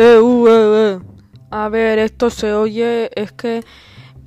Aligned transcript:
Eh, 0.00 0.20
uh, 0.20 0.46
eh, 0.46 0.92
eh. 0.92 1.00
A 1.50 1.68
ver, 1.68 1.98
esto 1.98 2.30
se 2.30 2.52
oye, 2.52 3.10
es 3.20 3.32
que 3.32 3.64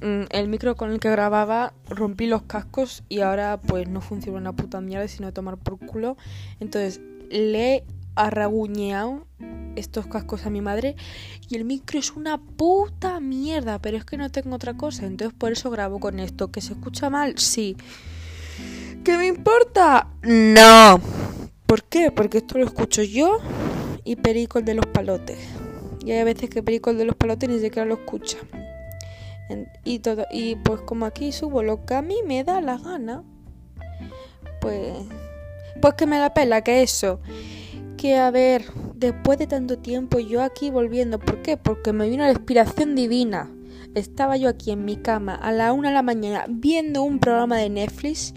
mm, 0.01 0.23
el 0.31 0.49
micro 0.49 0.75
con 0.75 0.91
el 0.91 0.99
que 0.99 1.09
grababa 1.09 1.71
rompí 1.87 2.27
los 2.27 2.41
cascos 2.41 3.03
y 3.07 3.21
ahora 3.21 3.57
pues 3.65 3.87
no 3.87 4.01
funciona 4.01 4.37
una 4.37 4.51
puta 4.51 4.81
mierda 4.81 5.07
sino 5.07 5.31
tomar 5.31 5.55
por 5.55 5.79
culo. 5.79 6.17
Entonces 6.59 6.99
le 7.29 7.85
arraguñeado 8.15 9.25
estos 9.77 10.07
cascos 10.07 10.45
a 10.45 10.49
mi 10.49 10.59
madre 10.59 10.97
y 11.47 11.55
el 11.55 11.63
micro 11.63 11.99
es 11.99 12.11
una 12.11 12.37
puta 12.37 13.21
mierda, 13.21 13.79
pero 13.79 13.95
es 13.95 14.03
que 14.03 14.17
no 14.17 14.29
tengo 14.29 14.57
otra 14.57 14.75
cosa, 14.75 15.05
entonces 15.05 15.33
por 15.39 15.53
eso 15.53 15.69
grabo 15.69 16.01
con 16.01 16.19
esto. 16.19 16.51
¿Que 16.51 16.59
se 16.59 16.73
escucha 16.73 17.09
mal? 17.09 17.37
Sí. 17.37 17.77
¿Qué 19.05 19.15
me 19.15 19.27
importa? 19.27 20.09
No. 20.21 20.99
¿Por 21.65 21.85
qué? 21.85 22.11
Porque 22.11 22.39
esto 22.39 22.57
lo 22.57 22.65
escucho 22.65 23.03
yo 23.03 23.39
y 24.03 24.15
Perico 24.15 24.61
de 24.61 24.73
los 24.73 24.85
palotes. 24.87 25.37
Y 26.05 26.11
hay 26.11 26.23
veces 26.23 26.49
que 26.49 26.63
Perico 26.63 26.93
de 26.93 27.05
los 27.05 27.15
palotes 27.15 27.49
ni 27.49 27.59
siquiera 27.59 27.85
lo 27.85 27.95
escucha. 27.95 28.37
Y 29.83 29.99
todo, 29.99 30.25
y 30.31 30.55
pues 30.55 30.81
como 30.81 31.05
aquí 31.05 31.31
subo 31.31 31.61
lo 31.61 31.85
que 31.85 31.95
a 31.95 32.01
mí 32.01 32.15
me 32.25 32.43
da 32.43 32.61
la 32.61 32.77
gana, 32.77 33.23
pues 34.61 34.93
pues 35.81 35.95
que 35.95 36.05
me 36.05 36.19
la 36.19 36.33
pela 36.33 36.63
que 36.63 36.83
eso. 36.83 37.19
Que 37.97 38.17
a 38.17 38.31
ver, 38.31 38.65
después 38.95 39.37
de 39.37 39.47
tanto 39.47 39.77
tiempo 39.77 40.19
yo 40.19 40.41
aquí 40.41 40.69
volviendo, 40.69 41.19
¿por 41.19 41.41
qué? 41.41 41.57
Porque 41.57 41.91
me 41.91 42.09
vino 42.09 42.23
la 42.23 42.31
inspiración 42.31 42.95
divina. 42.95 43.51
Estaba 43.95 44.37
yo 44.37 44.47
aquí 44.47 44.71
en 44.71 44.85
mi 44.85 44.95
cama 44.95 45.35
a 45.35 45.51
la 45.51 45.73
una 45.73 45.89
de 45.89 45.95
la 45.95 46.01
mañana 46.01 46.45
viendo 46.47 47.03
un 47.03 47.19
programa 47.19 47.57
de 47.57 47.69
Netflix 47.69 48.33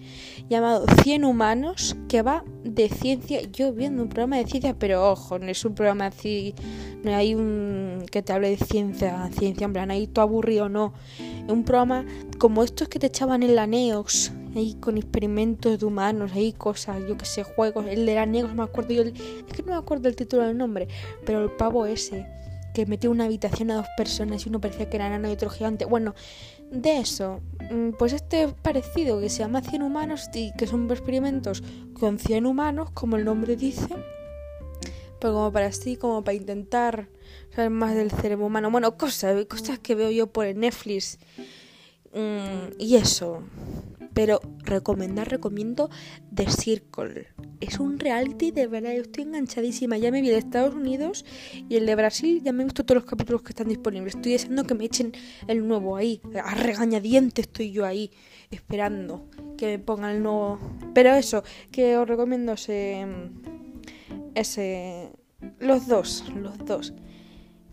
llamado 0.48 0.84
100 1.02 1.24
humanos 1.24 1.96
que 2.08 2.22
va 2.22 2.44
de 2.64 2.88
ciencia. 2.88 3.42
Yo 3.52 3.72
viendo 3.72 4.02
un 4.02 4.08
programa 4.08 4.36
de 4.36 4.46
ciencia, 4.46 4.74
pero 4.78 5.10
ojo, 5.10 5.38
no 5.38 5.46
es 5.46 5.64
un 5.64 5.74
programa 5.74 6.06
así, 6.06 6.54
no 7.02 7.14
hay 7.14 7.34
un 7.34 8.04
que 8.10 8.22
te 8.22 8.32
hable 8.32 8.50
de 8.50 8.56
ciencia, 8.56 9.28
ciencia, 9.38 9.64
en 9.64 9.72
plan, 9.72 9.90
ahí 9.90 10.06
tú 10.06 10.20
aburrido, 10.20 10.68
no. 10.68 10.92
Es 11.18 11.52
un 11.52 11.64
programa 11.64 12.04
como 12.38 12.62
estos 12.62 12.88
que 12.88 12.98
te 12.98 13.06
echaban 13.06 13.42
en 13.42 13.54
la 13.54 13.66
Neox, 13.66 14.32
ahí 14.54 14.74
con 14.74 14.96
experimentos 14.96 15.78
de 15.78 15.86
humanos, 15.86 16.32
ahí 16.34 16.52
cosas, 16.52 17.02
yo 17.08 17.16
que 17.16 17.24
sé, 17.24 17.42
juegos. 17.42 17.86
El 17.86 18.06
de 18.06 18.14
la 18.14 18.26
Neox 18.26 18.54
me 18.54 18.62
acuerdo 18.62 18.92
yo, 18.92 19.02
es 19.02 19.12
que 19.12 19.62
no 19.62 19.72
me 19.72 19.78
acuerdo 19.78 20.08
el 20.08 20.16
título 20.16 20.42
del 20.42 20.56
nombre, 20.56 20.88
pero 21.24 21.42
el 21.42 21.50
pavo 21.50 21.86
ese 21.86 22.26
que 22.74 22.86
metió 22.86 23.10
una 23.10 23.24
habitación 23.24 23.70
a 23.70 23.76
dos 23.76 23.86
personas 23.96 24.44
y 24.44 24.48
uno 24.48 24.60
parecía 24.60 24.90
que 24.90 24.96
era 24.96 25.08
nano 25.08 25.28
y 25.28 25.32
otro 25.32 25.48
gigante. 25.48 25.84
Bueno, 25.84 26.14
de 26.74 26.98
eso, 26.98 27.40
mm, 27.70 27.90
pues 27.98 28.12
este 28.12 28.48
parecido 28.48 29.20
que 29.20 29.30
se 29.30 29.38
llama 29.38 29.62
100 29.62 29.82
humanos 29.82 30.28
y 30.34 30.52
que 30.56 30.66
son 30.66 30.90
experimentos 30.90 31.62
con 31.98 32.18
100 32.18 32.46
humanos, 32.46 32.90
como 32.92 33.16
el 33.16 33.24
nombre 33.24 33.56
dice, 33.56 33.88
pero 35.20 35.34
como 35.34 35.52
para 35.52 35.66
así, 35.66 35.96
como 35.96 36.24
para 36.24 36.34
intentar 36.34 37.08
saber 37.54 37.70
más 37.70 37.94
del 37.94 38.10
cerebro 38.10 38.46
humano. 38.46 38.70
Bueno, 38.70 38.96
cosas, 38.98 39.46
cosas 39.46 39.78
que 39.78 39.94
veo 39.94 40.10
yo 40.10 40.26
por 40.26 40.52
Netflix. 40.54 41.18
Mm, 42.14 42.74
y 42.78 42.96
eso. 42.96 43.42
Pero 44.14 44.40
recomendar, 44.62 45.28
recomiendo 45.28 45.90
The 46.32 46.48
Circle. 46.48 47.26
Es 47.60 47.80
un 47.80 47.98
reality 47.98 48.52
de 48.52 48.68
verdad, 48.68 48.94
yo 48.94 49.02
estoy 49.02 49.24
enganchadísima. 49.24 49.98
Ya 49.98 50.12
me 50.12 50.22
vi 50.22 50.28
de 50.28 50.38
Estados 50.38 50.74
Unidos 50.74 51.24
y 51.68 51.74
el 51.76 51.86
de 51.86 51.96
Brasil, 51.96 52.40
ya 52.44 52.52
me 52.52 52.62
he 52.62 52.66
todos 52.68 52.94
los 52.94 53.04
capítulos 53.04 53.42
que 53.42 53.50
están 53.50 53.68
disponibles. 53.68 54.14
Estoy 54.14 54.32
deseando 54.32 54.64
que 54.64 54.74
me 54.74 54.84
echen 54.84 55.12
el 55.48 55.66
nuevo 55.66 55.96
ahí. 55.96 56.20
A 56.44 56.54
regañadientes 56.54 57.46
estoy 57.46 57.72
yo 57.72 57.84
ahí, 57.84 58.12
esperando 58.52 59.28
que 59.58 59.66
me 59.66 59.78
pongan 59.80 60.14
el 60.14 60.22
nuevo. 60.22 60.60
Pero 60.94 61.12
eso, 61.14 61.42
que 61.72 61.96
os 61.96 62.06
recomiendo 62.06 62.52
ese. 62.52 63.04
Ese. 64.36 65.10
Los 65.58 65.88
dos, 65.88 66.24
los 66.36 66.56
dos. 66.58 66.94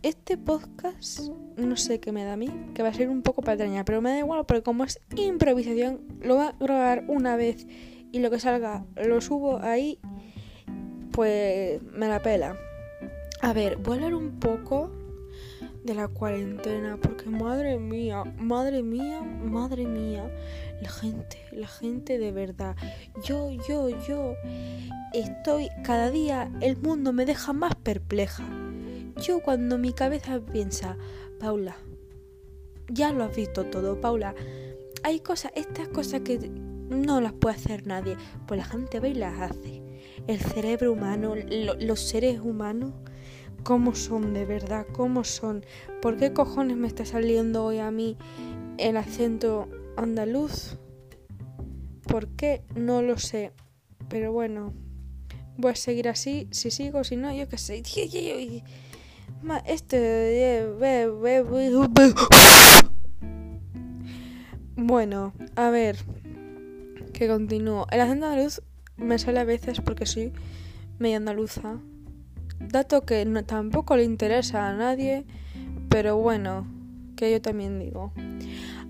Este 0.04 0.36
podcast, 0.36 1.30
no 1.58 1.78
sé 1.78 2.00
qué 2.00 2.12
me 2.12 2.24
da 2.24 2.34
a 2.34 2.36
mí, 2.36 2.50
que 2.74 2.82
va 2.82 2.90
a 2.90 2.94
ser 2.94 3.08
un 3.08 3.22
poco 3.22 3.44
patraña, 3.44 3.86
pero 3.86 4.02
me 4.02 4.10
da 4.10 4.17
igual 4.17 4.48
porque 4.48 4.64
como 4.64 4.84
es 4.84 5.00
improvisación, 5.16 6.02
lo 6.23 6.38
voy 6.38 6.45
a 6.45 6.56
grabar 6.60 7.06
una 7.08 7.36
vez 7.36 7.67
y 8.11 8.17
lo 8.17 8.32
que 8.32 8.40
salga 8.40 8.84
lo 8.95 9.22
subo 9.22 9.60
ahí, 9.60 10.00
pues 11.11 11.84
me 11.84 12.08
la 12.08 12.20
pela. 12.20 12.58
A 13.44 13.54
ver, 13.54 13.78
voy 13.78 13.94
a 13.94 13.95
hablar 13.98 14.16
un 14.16 14.40
poco 14.40 14.90
de 15.84 15.94
la 15.94 16.08
cuarentena, 16.08 16.98
porque 17.00 17.30
madre 17.30 17.78
mía, 17.78 18.23
madre 18.40 18.82
mía, 18.82 19.22
madre 19.22 19.86
mía, 19.86 20.32
la 20.82 20.90
gente, 20.90 21.38
la 21.52 21.67
gente 21.67 22.17
de 22.17 22.32
verdad. 22.32 22.76
Yo, 23.23 23.52
yo, 23.70 23.90
yo 24.08 24.34
estoy 25.14 25.70
cada 25.84 26.10
día, 26.10 26.52
el 26.60 26.78
mundo 26.78 27.14
me 27.14 27.26
deja 27.26 27.54
más 27.54 27.76
perpleja. 27.76 28.44
Yo 29.17 29.42
cuando 29.42 29.77
mi 29.77 29.94
cabeza 29.94 30.39
piensa, 30.39 30.98
Paula, 31.39 31.76
ya 32.88 33.11
lo 33.11 33.23
has 33.23 33.36
visto 33.36 33.66
todo, 33.66 33.99
Paula, 33.99 34.36
hay 35.04 35.20
cosas, 35.20 35.52
estas 35.55 35.88
cosas 35.88 36.22
que 36.22 36.38
no 36.39 37.22
las 37.22 37.33
puede 37.33 37.55
hacer 37.55 37.88
nadie, 37.88 38.17
pues 38.48 38.60
la 38.60 38.66
gente 38.66 38.99
va 38.99 39.08
y 39.08 39.14
las 39.14 39.39
hace. 39.39 39.82
El 40.27 40.39
cerebro 40.39 40.94
humano, 40.94 41.36
los 41.36 41.99
seres 41.99 42.39
humanos, 42.39 42.94
¿cómo 43.64 43.95
son 43.95 44.33
de 44.33 44.45
verdad? 44.45 44.86
¿Cómo 44.92 45.23
son? 45.23 45.66
¿Por 46.02 46.17
qué 46.17 46.33
cojones 46.33 46.78
me 46.78 46.88
está 46.88 47.05
saliendo 47.05 47.66
hoy 47.66 47.80
a 47.80 47.92
mí 47.92 48.17
el 48.78 48.98
acento 48.98 49.67
andaluz? 49.98 50.78
¿Por 52.08 52.28
qué? 52.30 52.64
No 52.76 53.02
lo 53.02 53.17
sé. 53.17 53.52
Pero 54.10 54.33
bueno, 54.33 54.73
voy 55.58 55.72
a 55.72 55.76
seguir 55.76 56.10
así. 56.10 56.48
Si 56.52 56.72
sigo, 56.72 57.04
si 57.04 57.16
no, 57.16 57.33
yo 57.33 57.48
qué 57.48 57.58
sé. 57.58 57.82
Este. 59.66 60.68
Bueno, 64.76 65.34
a 65.56 65.70
ver. 65.70 65.98
Que 67.14 67.28
continúo. 67.28 67.88
El 67.92 68.02
acento 68.02 68.26
andaluz 68.26 68.62
me 68.98 69.20
sale 69.20 69.40
a 69.40 69.44
veces 69.44 69.82
porque 69.82 70.06
soy 70.06 70.34
medio 71.00 71.18
andaluza. 71.18 71.80
Dato 72.60 73.02
que 73.06 73.26
no, 73.26 73.44
tampoco 73.44 73.96
le 73.96 74.04
interesa 74.04 74.68
a 74.68 74.76
nadie. 74.76 75.26
Pero 75.90 76.18
bueno, 76.18 76.68
que 77.16 77.32
yo 77.32 77.42
también 77.42 77.80
digo. 77.80 78.14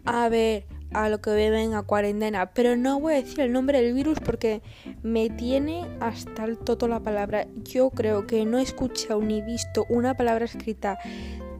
A 0.06 0.30
ver, 0.30 0.66
a 0.94 1.10
lo 1.10 1.22
que 1.22 1.32
beben 1.32 1.74
a 1.74 1.84
cuarentena. 1.84 2.52
Pero 2.54 2.76
no 2.76 3.00
voy 3.00 3.14
a 3.14 3.16
decir 3.18 3.42
el 3.42 3.52
nombre 3.52 3.82
del 3.82 3.94
virus 3.94 4.20
porque 4.20 4.62
me 5.04 5.30
tiene 5.30 5.86
hasta 6.00 6.46
el 6.46 6.58
toto 6.58 6.88
la 6.88 7.00
palabra. 7.00 7.48
Yo 7.64 7.90
creo 7.90 8.28
que 8.28 8.46
no 8.46 8.60
he 8.60 8.62
escuchado 8.62 9.22
ni 9.22 9.42
visto 9.42 9.86
una 9.90 10.16
palabra 10.16 10.46
escrita 10.46 10.98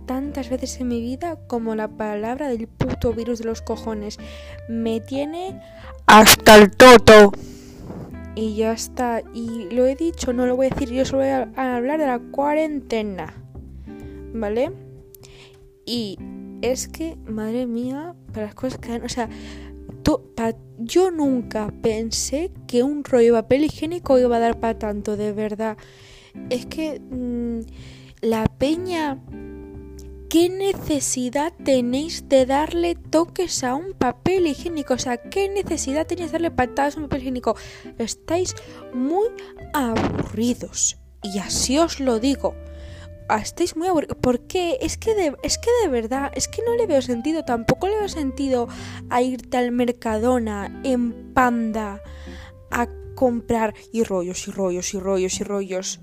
tantas 0.06 0.50
veces 0.50 0.80
en 0.82 0.90
mi 0.90 1.02
vida 1.02 1.38
como 1.48 1.76
la 1.76 1.88
palabra 1.88 2.50
del 2.50 2.68
puto 2.68 3.14
virus 3.14 3.40
de 3.40 3.46
los 3.46 3.62
cojones. 3.62 4.18
Me 4.68 5.00
tiene 5.00 5.60
hasta 6.06 6.56
el 6.56 6.72
toto. 6.72 7.32
Y 8.36 8.56
ya 8.56 8.72
está. 8.72 9.22
Y 9.34 9.70
lo 9.72 9.86
he 9.86 9.96
dicho, 9.96 10.34
no 10.34 10.46
lo 10.46 10.56
voy 10.56 10.68
a 10.68 10.70
decir. 10.70 10.90
Yo 10.92 11.06
solo 11.06 11.24
voy 11.24 11.30
a 11.30 11.76
hablar 11.76 12.00
de 12.00 12.08
la 12.08 12.20
cuarentena. 12.20 13.34
¿Vale? 14.34 14.72
Y 15.86 16.18
es 16.62 16.88
que, 16.88 17.18
madre 17.26 17.66
mía, 17.66 18.16
para 18.32 18.48
las 18.48 18.56
cosas 18.56 18.80
que... 18.80 18.96
O 18.96 19.10
sea, 19.10 19.30
yo 20.78 21.12
nunca 21.12 21.72
pensé 21.82 22.52
que 22.68 22.84
un 22.84 23.04
rollo 23.04 23.36
de 23.36 23.42
papel 23.42 23.66
higiénico 23.66 24.18
iba 24.20 24.38
a 24.38 24.40
dar 24.40 24.60
para 24.60 24.78
tanto, 24.78 25.16
de 25.18 25.32
verdad. 25.32 25.78
Es 26.50 26.66
que 26.66 27.00
mm, 27.00 27.60
la 28.22 28.46
peña... 28.46 29.20
¿Qué 30.30 30.48
necesidad 30.48 31.52
tenéis 31.66 32.30
de 32.30 32.46
darle 32.46 32.96
toques 32.96 33.66
a 33.66 33.76
un 33.76 33.92
papel 33.92 34.48
higiénico? 34.48 34.94
O 34.94 34.98
sea, 34.98 35.18
¿qué 35.18 35.50
necesidad 35.50 36.08
tenéis 36.08 36.32
de 36.32 36.38
darle 36.38 36.52
patadas 36.52 36.96
a 36.96 37.00
un 37.02 37.08
papel 37.08 37.24
higiénico? 37.24 37.58
Estáis 37.98 38.56
muy 38.94 39.28
aburridos. 39.74 40.98
Y 41.22 41.40
así 41.40 41.78
os 41.78 42.00
lo 42.00 42.20
digo. 42.20 42.56
Ah, 43.28 43.40
estáis 43.40 43.76
muy 43.76 43.88
aburridos. 43.88 44.18
¿Por 44.18 44.42
qué? 44.48 44.78
Es 44.82 44.98
que, 44.98 45.16
de, 45.16 45.36
es 45.44 45.58
que 45.58 45.70
de 45.84 45.90
verdad, 45.90 46.32
es 46.36 46.48
que 46.48 46.62
no 46.66 46.76
le 46.76 46.88
veo 46.88 47.02
sentido. 47.02 47.44
Tampoco 47.46 47.88
le 47.88 47.98
veo 47.98 48.10
sentido 48.10 48.68
a 49.10 49.22
irte 49.22 49.58
al 49.58 49.72
Mercadona 49.72 50.82
en 50.84 51.34
panda 51.34 52.02
a 52.72 52.88
comprar 53.16 53.74
y 53.92 54.04
rollos 54.04 54.48
y 54.48 54.52
rollos 54.52 54.94
y 54.94 55.00
rollos 55.00 55.40
y 55.40 55.44
rollos. 55.44 56.00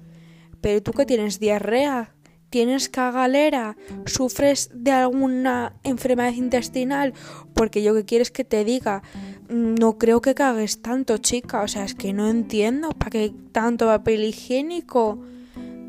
Pero 0.60 0.82
tú 0.82 0.92
que 0.92 1.06
tienes 1.06 1.38
diarrea, 1.38 2.14
tienes 2.50 2.88
cagalera, 2.88 3.76
sufres 4.06 4.70
de 4.72 4.90
alguna 4.90 5.74
enfermedad 5.84 6.32
intestinal, 6.32 7.14
porque 7.54 7.82
yo 7.82 7.94
que 7.94 8.04
quieres 8.04 8.30
que 8.30 8.44
te 8.44 8.64
diga, 8.64 9.02
no 9.48 9.98
creo 9.98 10.20
que 10.20 10.34
cagues 10.34 10.82
tanto, 10.82 11.18
chica. 11.18 11.62
O 11.62 11.68
sea, 11.68 11.84
es 11.84 11.94
que 11.94 12.12
no 12.12 12.28
entiendo 12.28 12.90
para 12.90 13.10
qué 13.10 13.32
tanto 13.52 13.86
papel 13.86 14.24
higiénico. 14.24 15.18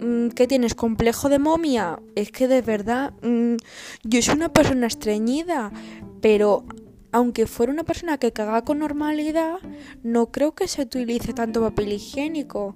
Mm, 0.01 0.29
¿Qué 0.29 0.47
tienes? 0.47 0.75
¿Complejo 0.75 1.27
de 1.27 1.39
momia? 1.39 1.99
Es 2.15 2.31
que 2.31 2.47
de 2.47 2.61
verdad, 2.61 3.13
mm, 3.21 3.55
yo 4.03 4.21
soy 4.21 4.35
una 4.35 4.53
persona 4.53 4.87
estreñida, 4.87 5.71
pero 6.21 6.63
aunque 7.11 7.47
fuera 7.47 7.73
una 7.73 7.83
persona 7.83 8.17
que 8.17 8.31
caga 8.31 8.63
con 8.63 8.79
normalidad, 8.79 9.57
no 10.03 10.31
creo 10.31 10.53
que 10.53 10.67
se 10.69 10.83
utilice 10.83 11.33
tanto 11.33 11.61
papel 11.61 11.91
higiénico. 11.91 12.75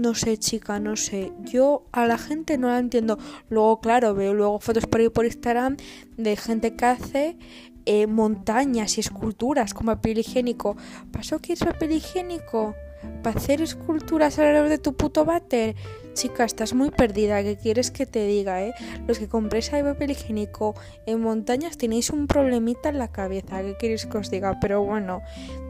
No 0.00 0.14
sé, 0.14 0.38
chica, 0.38 0.80
no 0.80 0.96
sé. 0.96 1.32
Yo 1.40 1.84
a 1.92 2.06
la 2.06 2.16
gente 2.16 2.56
no 2.56 2.68
la 2.68 2.78
entiendo. 2.78 3.18
Luego, 3.50 3.80
claro, 3.80 4.14
veo 4.14 4.32
luego 4.32 4.58
fotos 4.58 4.86
por 4.86 5.00
ahí 5.00 5.10
por 5.10 5.26
Instagram 5.26 5.76
de 6.16 6.36
gente 6.36 6.76
que 6.76 6.86
hace 6.86 7.36
eh, 7.84 8.06
montañas 8.06 8.96
y 8.96 9.00
esculturas 9.00 9.74
con 9.74 9.86
papel 9.86 10.18
higiénico. 10.18 10.78
¿Pasó 11.12 11.40
que 11.40 11.52
es 11.52 11.60
papel 11.60 11.92
higiénico? 11.92 12.74
¿Para 13.22 13.38
hacer 13.38 13.62
esculturas 13.62 14.38
alrededor 14.38 14.68
de 14.68 14.78
tu 14.78 14.94
puto 14.94 15.24
váter? 15.24 15.76
Chica, 16.14 16.44
estás 16.44 16.74
muy 16.74 16.90
perdida. 16.90 17.42
¿Qué 17.42 17.56
quieres 17.56 17.90
que 17.90 18.06
te 18.06 18.26
diga, 18.26 18.62
eh? 18.62 18.74
Los 19.06 19.18
que 19.18 19.28
compréis 19.28 19.72
ahí 19.72 19.82
papel 19.82 20.10
higiénico 20.10 20.74
en 21.06 21.20
montañas 21.20 21.78
tenéis 21.78 22.10
un 22.10 22.26
problemita 22.26 22.88
en 22.88 22.98
la 22.98 23.08
cabeza. 23.08 23.62
¿Qué 23.62 23.76
quieres 23.78 24.06
que 24.06 24.18
os 24.18 24.30
diga? 24.30 24.58
Pero 24.60 24.82
bueno, 24.82 25.22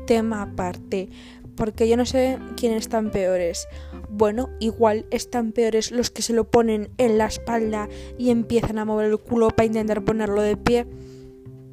tema 0.06 0.43
aparte 0.43 1.08
porque 1.56 1.88
yo 1.88 1.96
no 1.96 2.06
sé 2.06 2.38
quiénes 2.56 2.84
están 2.84 3.11
peores. 3.11 3.69
Bueno, 4.08 4.50
igual 4.61 5.06
están 5.11 5.52
peores 5.52 5.90
los 5.90 6.11
que 6.11 6.23
se 6.23 6.32
lo 6.32 6.50
ponen 6.50 6.90
en 6.99 7.19
la 7.19 7.26
espalda 7.26 7.88
y 8.19 8.31
empiezan 8.31 8.79
a 8.79 8.84
mover 8.84 9.11
el 9.11 9.19
culo 9.19 9.49
para 9.49 9.67
intentar 9.67 10.05
ponerlo 10.05 10.43
de 10.43 10.56
pie. 10.56 10.84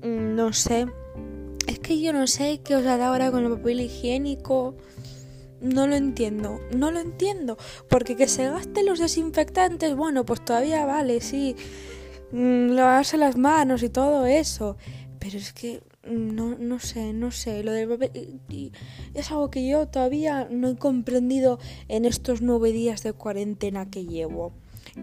Mm, 0.03 0.35
no 0.35 0.53
sé. 0.53 0.87
Es 1.67 1.79
que 1.79 1.99
yo 2.01 2.13
no 2.13 2.27
sé 2.27 2.61
qué 2.63 2.75
os 2.75 2.85
hará 2.85 3.07
ahora 3.07 3.31
con 3.31 3.45
el 3.45 3.51
papel 3.51 3.81
higiénico. 3.81 4.75
No 5.61 5.87
lo 5.87 5.95
entiendo, 5.95 6.59
no 6.75 6.91
lo 6.91 6.99
entiendo. 6.99 7.57
Porque 7.89 8.15
que 8.15 8.27
se 8.27 8.49
gasten 8.49 8.85
los 8.85 8.99
desinfectantes, 8.99 9.95
bueno, 9.95 10.25
pues 10.25 10.43
todavía 10.43 10.85
vale, 10.85 11.21
sí. 11.21 11.55
Mm, 12.31 12.71
lavarse 12.71 13.17
las 13.17 13.37
manos 13.37 13.83
y 13.83 13.89
todo 13.89 14.25
eso. 14.25 14.77
Pero 15.19 15.37
es 15.37 15.51
que 15.51 15.81
no, 16.09 16.55
no 16.57 16.79
sé, 16.79 17.13
no 17.13 17.31
sé. 17.31 17.63
Lo 17.63 17.71
del 17.71 17.89
papel 17.89 18.71
es 19.13 19.31
algo 19.31 19.49
que 19.49 19.67
yo 19.67 19.87
todavía 19.87 20.47
no 20.49 20.69
he 20.69 20.75
comprendido 20.75 21.59
en 21.87 22.05
estos 22.05 22.41
nueve 22.41 22.71
días 22.71 23.03
de 23.03 23.13
cuarentena 23.13 23.89
que 23.89 24.05
llevo. 24.05 24.53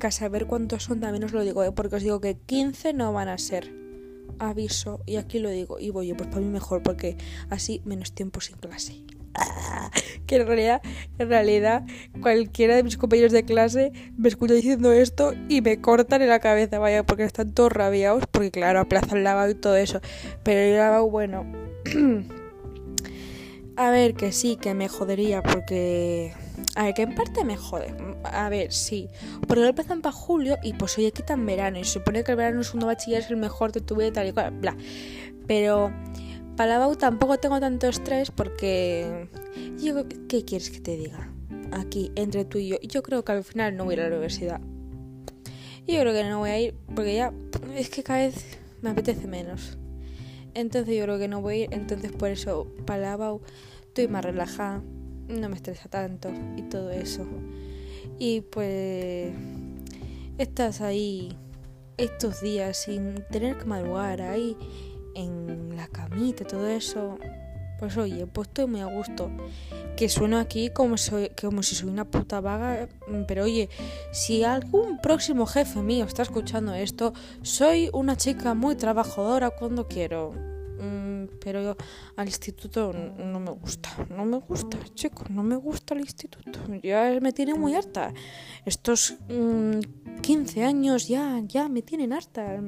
Que 0.00 0.06
a 0.08 0.11
saber 0.11 0.47
cuántos 0.47 0.85
son 0.85 1.00
también 1.00 1.25
os 1.25 1.32
lo 1.32 1.43
digo, 1.43 1.62
¿eh? 1.64 1.73
porque 1.73 1.97
os 1.97 2.03
digo 2.03 2.20
que 2.20 2.37
15 2.37 2.93
no 2.93 3.12
van 3.12 3.29
a 3.29 3.38
ser. 3.38 3.73
Aviso, 4.38 5.00
y 5.06 5.17
aquí 5.17 5.38
lo 5.38 5.49
digo, 5.49 5.79
y 5.79 5.91
voy, 5.91 6.12
pues 6.12 6.29
para 6.29 6.41
mí 6.41 6.49
mejor, 6.49 6.82
porque 6.82 7.17
así 7.49 7.81
menos 7.85 8.12
tiempo 8.12 8.41
sin 8.41 8.56
clase. 8.56 9.03
Que 10.27 10.37
en 10.37 10.47
realidad, 10.47 10.83
en 11.19 11.29
realidad, 11.29 11.85
cualquiera 12.21 12.77
de 12.77 12.83
mis 12.83 12.97
compañeros 12.97 13.33
de 13.33 13.44
clase 13.44 13.93
me 14.17 14.29
escucha 14.29 14.55
diciendo 14.55 14.93
esto 14.93 15.33
y 15.49 15.61
me 15.61 15.81
cortan 15.81 16.23
en 16.23 16.29
la 16.29 16.41
cabeza, 16.41 16.79
vaya, 16.79 17.05
porque 17.05 17.25
están 17.25 17.53
todos 17.53 17.73
rabiados, 17.73 18.25
porque 18.31 18.50
claro, 18.50 18.81
aplazan 18.81 19.19
el 19.19 19.25
lavado 19.25 19.50
y 19.50 19.55
todo 19.55 19.77
eso. 19.77 20.00
Pero 20.43 20.61
el 20.61 20.77
lavado, 20.77 21.09
bueno. 21.09 21.47
a 23.77 23.91
ver, 23.91 24.15
que 24.15 24.33
sí, 24.33 24.56
que 24.56 24.75
me 24.75 24.88
jodería, 24.88 25.43
porque. 25.43 26.35
A 26.75 26.85
ver, 26.85 26.94
que 26.94 27.03
en 27.03 27.15
parte 27.15 27.44
me 27.44 27.56
jode. 27.56 27.94
A 28.25 28.49
ver, 28.49 28.73
sí. 28.73 29.09
Porque 29.47 29.62
lo 29.62 29.69
empiezan 29.69 30.03
para 30.03 30.12
julio 30.12 30.56
y 30.62 30.73
pues 30.75 30.97
hoy 30.99 31.12
en 31.29 31.47
verano. 31.47 31.79
Y 31.79 31.85
se 31.85 31.93
supone 31.93 32.25
que 32.25 32.32
el 32.32 32.37
verano 32.37 32.61
es 32.61 32.75
un 32.75 32.81
bachiller, 32.81 33.21
es 33.21 33.31
el 33.31 33.37
mejor 33.37 33.73
de 33.73 33.81
tu 33.81 33.97
vida 33.97 34.09
y 34.09 34.12
tal 34.12 34.29
y 34.29 34.32
cual, 34.32 34.50
bla. 34.50 34.77
Pero 35.47 35.93
para 36.56 36.94
tampoco 36.97 37.38
tengo 37.38 37.61
tanto 37.61 37.87
estrés 37.87 38.31
porque 38.31 39.29
yo 39.79 40.08
¿qué 40.29 40.44
quieres 40.44 40.70
que 40.70 40.81
te 40.81 40.97
diga? 40.97 41.31
Aquí 41.73 42.11
entre 42.14 42.44
tú 42.44 42.58
y 42.58 42.69
yo, 42.69 42.76
yo 42.81 43.03
creo 43.03 43.25
que 43.25 43.32
al 43.32 43.44
final 43.44 43.76
no 43.76 43.85
voy 43.85 43.94
a 43.94 43.97
ir 43.97 44.00
a 44.00 44.08
la 44.08 44.17
universidad. 44.17 44.61
Yo 45.87 46.00
creo 46.00 46.12
que 46.12 46.25
no 46.25 46.38
voy 46.38 46.50
a 46.50 46.58
ir 46.58 46.75
porque 46.94 47.14
ya 47.14 47.32
es 47.75 47.91
que 47.91 48.03
cada 48.03 48.20
vez 48.20 48.58
me 48.82 48.91
apetece 48.91 49.26
menos. 49.26 49.79
Entonces 50.55 50.97
yo 50.97 51.05
creo 51.05 51.19
que 51.19 51.29
no 51.29 51.43
voy 51.43 51.55
a 51.55 51.64
ir, 51.64 51.75
entonces 51.75 52.12
por 52.12 52.31
eso 52.31 52.67
para 52.87 53.17
estoy 53.82 54.08
más 54.08 54.25
relajada, 54.25 54.82
no 55.29 55.49
me 55.49 55.56
estresa 55.56 55.88
tanto 55.88 56.31
y 56.56 56.62
todo 56.62 56.91
eso. 56.91 57.26
Y 58.19 58.41
pues 58.41 59.32
estás 60.38 60.81
ahí 60.81 61.37
estos 61.99 62.41
días 62.41 62.79
sin 62.79 63.25
tener 63.31 63.58
que 63.58 63.64
madrugar 63.67 64.23
ahí 64.23 64.56
en 65.17 65.77
la 65.77 65.89
camita 65.89 66.45
todo 66.45 66.67
eso, 66.69 67.19
pues 67.79 67.97
oye, 67.97 68.27
pues 68.27 68.49
estoy 68.49 68.67
muy 68.67 68.81
a 68.81 68.87
gusto. 68.87 69.31
Que 69.97 70.09
sueno 70.09 70.39
aquí 70.39 70.71
como, 70.71 70.97
soy, 70.97 71.31
como 71.41 71.63
si 71.63 71.75
soy 71.75 71.89
una 71.89 72.05
puta 72.05 72.41
vaga, 72.41 72.89
pero 73.27 73.45
oye, 73.45 73.69
si 74.13 74.45
algún 74.45 74.99
próximo 74.99 75.47
jefe 75.47 75.81
mío 75.81 76.05
está 76.05 76.23
escuchando 76.23 76.75
esto, 76.75 77.13
soy 77.43 77.91
una 77.93 78.17
chica 78.17 78.55
muy 78.55 78.77
trabajadora 78.77 79.51
cuando 79.51 79.89
quiero. 79.89 80.33
Mm, 80.79 81.39
pero 81.43 81.63
yo 81.63 81.77
al 82.17 82.27
instituto 82.27 82.93
no 82.93 83.41
me 83.41 83.51
gusta, 83.51 83.89
no 84.11 84.27
me 84.27 84.39
gusta, 84.39 84.79
chicos, 84.95 85.31
no 85.31 85.43
me 85.43 85.57
gusta 85.57 85.95
el 85.95 86.01
instituto. 86.01 86.59
Ya 86.83 87.19
me 87.21 87.33
tiene 87.33 87.55
muy 87.55 87.75
harta. 87.75 88.13
Estos 88.67 89.17
15 90.23 90.61
mm, 90.61 90.63
años 90.63 91.09
ya, 91.09 91.41
ya 91.47 91.69
me 91.69 91.81
tienen 91.81 92.13
harta. 92.13 92.61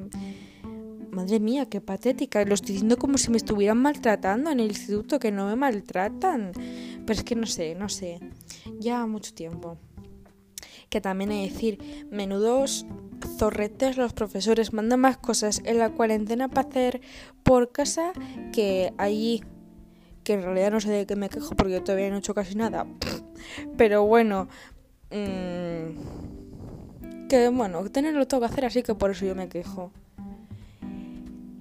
Madre 1.11 1.39
mía, 1.39 1.67
qué 1.67 1.81
patética. 1.81 2.43
Lo 2.45 2.53
estoy 2.53 2.73
diciendo 2.73 2.97
como 2.97 3.17
si 3.17 3.31
me 3.31 3.37
estuvieran 3.37 3.77
maltratando 3.77 4.51
en 4.51 4.59
el 4.59 4.67
instituto, 4.67 5.19
que 5.19 5.31
no 5.31 5.47
me 5.47 5.55
maltratan. 5.55 6.51
Pero 7.05 7.19
es 7.19 7.23
que 7.23 7.35
no 7.35 7.45
sé, 7.45 7.75
no 7.75 7.89
sé. 7.89 8.19
Ya 8.79 9.05
mucho 9.05 9.33
tiempo. 9.33 9.77
Que 10.89 11.01
también 11.01 11.31
hay 11.31 11.47
que 11.47 11.53
decir, 11.53 12.07
menudos 12.11 12.85
zorretes 13.37 13.97
los 13.97 14.13
profesores 14.13 14.73
mandan 14.73 15.01
más 15.01 15.17
cosas 15.17 15.61
en 15.65 15.77
la 15.77 15.91
cuarentena 15.91 16.47
para 16.47 16.67
hacer 16.67 17.01
por 17.43 17.71
casa 17.71 18.13
que 18.53 18.93
allí. 18.97 19.43
Que 20.23 20.33
en 20.33 20.43
realidad 20.43 20.71
no 20.71 20.79
sé 20.79 20.91
de 20.91 21.05
qué 21.05 21.15
me 21.15 21.29
quejo 21.29 21.55
porque 21.55 21.73
yo 21.73 21.83
todavía 21.83 22.09
no 22.09 22.17
he 22.17 22.19
hecho 22.19 22.33
casi 22.35 22.55
nada. 22.55 22.85
Pero 23.77 24.05
bueno. 24.05 24.47
Mmm, 25.11 26.29
que 27.29 27.49
bueno, 27.49 27.83
tenerlo 27.89 28.27
todo 28.27 28.41
que 28.41 28.47
hacer 28.47 28.65
así 28.65 28.83
que 28.83 28.95
por 28.95 29.11
eso 29.11 29.25
yo 29.25 29.35
me 29.35 29.47
quejo. 29.47 29.91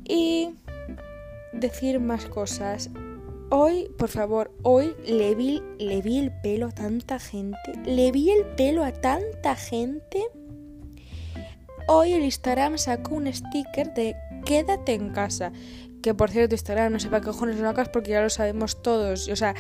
Y 0.09 0.51
decir 1.53 2.01
más 2.01 2.27
cosas. 2.27 2.91
Hoy, 3.51 3.91
por 3.97 4.09
favor, 4.09 4.51
hoy 4.63 4.95
le 5.07 5.35
vi, 5.35 5.63
le 5.79 6.03
vi 6.03 6.19
el 6.19 6.33
pelo 6.43 6.67
a 6.67 6.73
tanta 6.73 7.19
gente. 7.19 7.59
Le 7.85 8.13
vi 8.13 8.31
el 8.31 8.45
pelo 8.45 8.85
a 8.85 8.93
tanta 8.93 9.57
gente. 9.57 10.23
Hoy 11.87 12.13
el 12.13 12.25
Instagram 12.25 12.77
sacó 12.77 13.15
un 13.15 13.33
sticker 13.33 13.95
de 13.95 14.17
quédate 14.45 14.93
en 14.93 15.11
casa. 15.11 15.53
Que 16.03 16.13
por 16.13 16.31
cierto, 16.31 16.55
Instagram 16.55 16.93
no 16.93 17.01
sé 17.01 17.09
para 17.09 17.23
qué 17.23 17.29
cojones 17.29 17.57
lo 17.57 17.63
sacas 17.63 17.89
porque 17.89 18.11
ya 18.11 18.23
lo 18.23 18.29
sabemos 18.29 18.83
todos. 18.83 19.29
O 19.29 19.37
sea, 19.37 19.55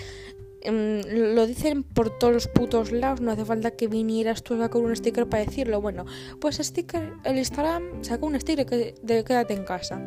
em, 0.60 1.00
lo 1.34 1.46
dicen 1.46 1.82
por 1.82 2.18
todos 2.18 2.34
los 2.34 2.46
putos 2.48 2.92
lados. 2.92 3.22
No 3.22 3.32
hace 3.32 3.46
falta 3.46 3.70
que 3.70 3.88
vinieras 3.88 4.42
tú 4.42 4.62
a 4.62 4.68
con 4.68 4.84
un 4.84 4.94
sticker 4.94 5.26
para 5.26 5.46
decirlo. 5.46 5.80
Bueno, 5.80 6.04
pues 6.40 6.58
sticker, 6.58 7.14
el 7.24 7.38
Instagram 7.38 8.04
sacó 8.04 8.26
un 8.26 8.38
sticker 8.38 8.66
de 8.66 9.24
quédate 9.24 9.54
en 9.54 9.64
casa. 9.64 9.98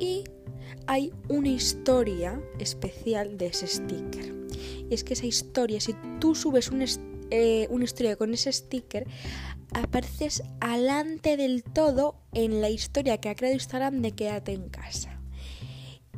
Y 0.00 0.24
hay 0.86 1.12
una 1.28 1.48
historia 1.48 2.42
especial 2.58 3.38
de 3.38 3.46
ese 3.46 3.68
sticker. 3.68 4.34
Y 4.90 4.94
es 4.94 5.04
que 5.04 5.12
esa 5.12 5.26
historia, 5.26 5.80
si 5.80 5.94
tú 6.18 6.34
subes 6.34 6.70
eh, 7.30 7.68
una 7.70 7.84
historia 7.84 8.16
con 8.16 8.34
ese 8.34 8.50
sticker, 8.50 9.06
apareces 9.72 10.42
alante 10.60 11.36
del 11.36 11.62
todo 11.62 12.16
en 12.32 12.60
la 12.60 12.70
historia 12.70 13.18
que 13.18 13.28
ha 13.28 13.36
creado 13.36 13.54
Instagram 13.54 14.02
de 14.02 14.12
quédate 14.12 14.52
en 14.52 14.68
casa. 14.68 15.20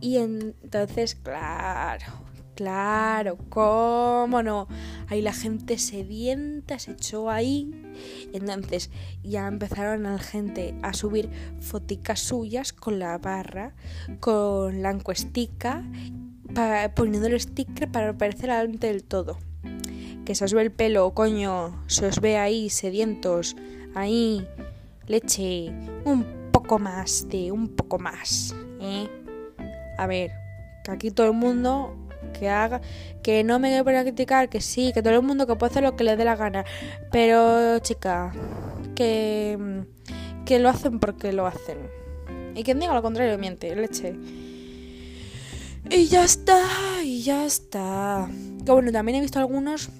Y 0.00 0.16
entonces, 0.16 1.14
claro, 1.16 2.06
Claro, 2.54 3.38
cómo 3.48 4.42
no. 4.42 4.68
Ahí 5.08 5.22
la 5.22 5.32
gente 5.32 5.78
sedienta 5.78 6.78
se 6.78 6.92
echó 6.92 7.30
ahí. 7.30 7.70
Entonces 8.32 8.90
ya 9.22 9.46
empezaron 9.46 10.02
la 10.02 10.18
gente 10.18 10.74
a 10.82 10.92
subir 10.92 11.30
foticas 11.60 12.20
suyas 12.20 12.72
con 12.72 12.98
la 12.98 13.16
barra, 13.18 13.74
con 14.20 14.82
la 14.82 14.90
encuestica, 14.90 15.84
poniendo 16.94 17.28
el 17.28 17.40
sticker 17.40 17.90
para 17.90 18.10
aparecer 18.10 18.50
adelante 18.50 18.88
del 18.88 19.04
todo. 19.04 19.38
Que 20.24 20.34
se 20.34 20.44
os 20.44 20.52
ve 20.52 20.62
el 20.62 20.72
pelo, 20.72 21.12
coño, 21.14 21.82
se 21.86 22.06
os 22.06 22.20
ve 22.20 22.36
ahí 22.36 22.70
sedientos, 22.70 23.56
ahí, 23.94 24.46
leche, 25.06 25.72
un 26.04 26.50
poco 26.52 26.78
más 26.78 27.26
de 27.28 27.50
un 27.50 27.68
poco 27.68 27.98
más. 27.98 28.54
¿eh? 28.80 29.08
A 29.98 30.06
ver, 30.06 30.30
que 30.84 30.90
aquí 30.90 31.10
todo 31.10 31.28
el 31.28 31.32
mundo 31.32 31.96
que 32.42 32.48
haga, 32.48 32.80
que 33.22 33.44
no 33.44 33.60
me 33.60 33.78
a 33.78 34.02
criticar, 34.02 34.48
que 34.48 34.60
sí, 34.60 34.90
que 34.92 35.00
todo 35.00 35.14
el 35.14 35.22
mundo 35.22 35.46
que 35.46 35.54
puede 35.54 35.70
hacer 35.70 35.84
lo 35.84 35.94
que 35.94 36.02
le 36.02 36.16
dé 36.16 36.24
la 36.24 36.34
gana, 36.34 36.64
pero 37.12 37.78
chica, 37.78 38.32
que, 38.96 39.84
que 40.44 40.58
lo 40.58 40.68
hacen 40.68 40.98
porque 40.98 41.32
lo 41.32 41.46
hacen. 41.46 41.78
Y 42.56 42.64
quien 42.64 42.80
diga 42.80 42.94
lo 42.94 43.02
contrario 43.02 43.38
miente, 43.38 43.76
leche. 43.76 44.16
Y 45.88 46.06
ya 46.08 46.24
está, 46.24 46.64
y 47.04 47.22
ya 47.22 47.46
está. 47.46 48.28
Que 48.66 48.72
bueno, 48.72 48.90
también 48.90 49.18
he 49.18 49.20
visto 49.20 49.38
algunos 49.38 49.90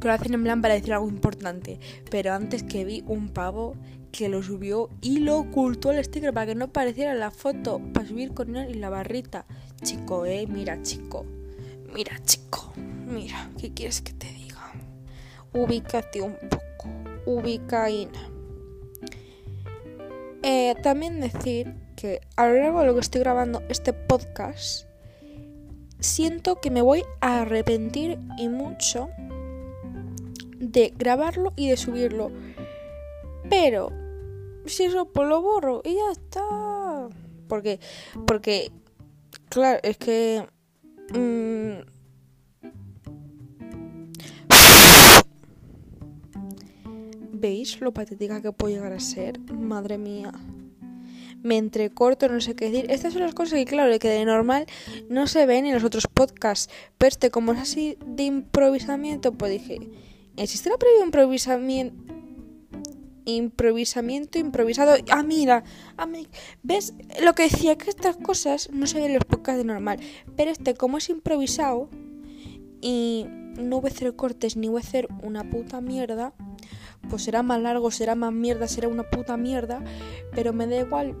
que 0.00 0.08
lo 0.08 0.14
hacen 0.14 0.34
en 0.34 0.42
plan 0.42 0.62
para 0.62 0.74
decir 0.74 0.92
algo 0.92 1.08
importante. 1.08 1.78
Pero 2.10 2.34
antes 2.34 2.64
que 2.64 2.84
vi 2.84 3.04
un 3.06 3.28
pavo 3.28 3.76
que 4.10 4.28
lo 4.28 4.42
subió 4.42 4.88
y 5.00 5.18
lo 5.18 5.38
ocultó 5.38 5.92
el 5.92 6.04
sticker 6.04 6.34
para 6.34 6.46
que 6.46 6.54
no 6.56 6.64
apareciera 6.66 7.14
la 7.14 7.30
foto 7.30 7.80
para 7.94 8.08
subir 8.08 8.34
con 8.34 8.56
él 8.56 8.74
y 8.74 8.78
la 8.80 8.90
barrita. 8.90 9.46
Chico, 9.84 10.26
eh, 10.26 10.46
mira, 10.48 10.82
chico. 10.82 11.24
Mira, 11.92 12.18
chico, 12.24 12.72
mira, 12.76 13.50
¿qué 13.58 13.72
quieres 13.72 14.00
que 14.00 14.12
te 14.12 14.26
diga? 14.28 14.42
ubicación 15.52 16.36
un 16.42 16.48
poco, 16.48 16.88
ubicaína. 17.26 18.30
Eh, 20.42 20.74
también 20.82 21.20
decir 21.20 21.74
que 21.94 22.20
a 22.36 22.48
lo 22.48 22.54
largo 22.54 22.80
de 22.80 22.86
lo 22.86 22.94
que 22.94 23.00
estoy 23.00 23.20
grabando 23.20 23.62
este 23.68 23.92
podcast, 23.92 24.86
siento 26.00 26.60
que 26.60 26.70
me 26.70 26.82
voy 26.82 27.04
a 27.20 27.42
arrepentir 27.42 28.18
y 28.38 28.48
mucho 28.48 29.08
de 30.58 30.92
grabarlo 30.96 31.52
y 31.56 31.68
de 31.68 31.76
subirlo. 31.76 32.32
Pero, 33.48 33.90
si 34.66 34.84
eso 34.84 35.04
pues 35.06 35.28
lo 35.28 35.42
borro 35.42 35.82
y 35.84 35.94
ya 35.94 36.10
está. 36.12 37.08
Porque, 37.48 37.78
porque, 38.26 38.70
claro, 39.48 39.80
es 39.82 39.96
que... 39.98 40.46
Mmm, 41.14 41.61
¿Veis 47.42 47.80
lo 47.80 47.92
patética 47.92 48.40
que 48.40 48.52
puedo 48.52 48.72
llegar 48.72 48.92
a 48.92 49.00
ser? 49.00 49.40
Madre 49.50 49.98
mía. 49.98 50.30
Me 51.42 51.56
entrecorto, 51.56 52.28
no 52.28 52.40
sé 52.40 52.54
qué 52.54 52.70
decir. 52.70 52.88
Estas 52.88 53.14
son 53.14 53.22
las 53.22 53.34
cosas 53.34 53.54
que, 53.54 53.64
claro, 53.64 53.98
que 53.98 54.08
de 54.08 54.24
normal 54.24 54.66
no 55.08 55.26
se 55.26 55.44
ven 55.44 55.66
en 55.66 55.74
los 55.74 55.82
otros 55.82 56.06
podcasts. 56.06 56.72
Pero 56.98 57.08
este, 57.08 57.32
como 57.32 57.52
es 57.52 57.58
así 57.58 57.98
de 58.06 58.22
improvisamiento, 58.22 59.32
pues 59.32 59.50
dije, 59.50 59.80
¿existe 60.36 60.70
la 60.70 60.76
previo 60.76 61.02
improvisamiento? 61.04 62.14
Improvisamiento 63.24 64.38
improvisado. 64.38 64.94
Ah, 65.10 65.24
mira, 65.24 65.64
ah, 65.96 66.06
¿ves? 66.62 66.94
Lo 67.20 67.34
que 67.34 67.42
decía 67.42 67.76
que 67.76 67.90
estas 67.90 68.18
cosas 68.18 68.70
no 68.72 68.86
se 68.86 68.98
ven 68.98 69.06
en 69.06 69.14
los 69.14 69.24
podcasts 69.24 69.58
de 69.58 69.64
normal. 69.64 69.98
Pero 70.36 70.52
este, 70.52 70.74
como 70.74 70.98
es 70.98 71.08
improvisado 71.08 71.90
y 72.80 73.26
no 73.58 73.80
voy 73.80 73.90
a 73.90 73.92
hacer 73.92 74.14
cortes 74.14 74.56
ni 74.56 74.68
voy 74.68 74.80
a 74.80 74.84
hacer 74.84 75.08
una 75.24 75.50
puta 75.50 75.80
mierda, 75.80 76.34
pues 77.08 77.22
será 77.22 77.42
más 77.42 77.60
largo, 77.60 77.90
será 77.90 78.14
más 78.14 78.32
mierda, 78.32 78.68
será 78.68 78.88
una 78.88 79.02
puta 79.02 79.36
mierda, 79.36 79.82
pero 80.34 80.52
me 80.52 80.66
da 80.66 80.76
igual. 80.76 81.16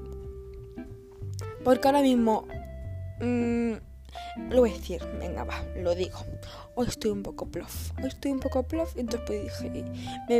Porque 1.64 1.88
ahora 1.88 2.02
mismo... 2.02 2.46
Mmm, 3.20 3.74
lo 4.50 4.60
voy 4.60 4.70
a 4.70 4.74
decir, 4.74 5.02
venga, 5.18 5.44
va, 5.44 5.64
lo 5.76 5.94
digo. 5.94 6.18
Hoy 6.74 6.86
estoy 6.88 7.10
un 7.10 7.22
poco 7.22 7.46
plof. 7.46 7.90
Hoy 7.98 8.08
estoy 8.08 8.32
un 8.32 8.40
poco 8.40 8.62
plof. 8.62 8.96
Entonces 8.96 9.26
pues 9.26 9.62
dije, 9.62 9.84